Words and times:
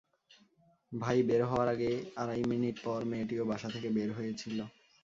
ভাই 0.91 1.17
বের 1.27 1.41
হওয়ার 1.43 1.69
দুই 1.73 1.91
আড়াই 2.21 2.41
মিনিট 2.51 2.75
পর 2.85 2.99
মেয়েটিও 3.11 3.43
বাসা 3.51 3.67
থেকে 3.75 3.89
বের 3.97 4.09
হয়েছিল। 4.17 4.57